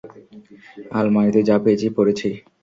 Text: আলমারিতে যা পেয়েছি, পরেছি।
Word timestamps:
আলমারিতে 0.91 1.41
যা 1.49 1.55
পেয়েছি, 1.63 1.87
পরেছি। 1.97 2.29